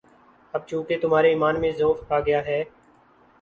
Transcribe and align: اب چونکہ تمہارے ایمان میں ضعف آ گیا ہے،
اب 0.53 0.61
چونکہ 0.67 0.99
تمہارے 0.99 1.29
ایمان 1.29 1.59
میں 1.61 1.71
ضعف 1.71 2.11
آ 2.11 2.19
گیا 2.19 2.43
ہے، 2.45 2.63